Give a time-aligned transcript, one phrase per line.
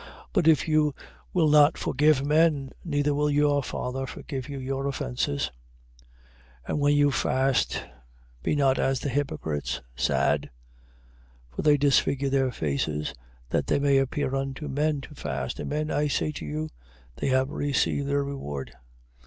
[0.29, 0.29] 6:15.
[0.33, 0.95] But if you
[1.31, 5.51] will not forgive men, neither will your Father forgive you your offences.
[6.65, 6.69] 6:16.
[6.69, 7.85] And when you fast,
[8.41, 10.49] be not as the hypocrites, sad.
[11.51, 13.13] For they disfigure their faces,
[13.51, 15.59] that they may appear unto men to fast.
[15.59, 16.69] Amen I say to you,
[17.17, 18.73] they have received their reward.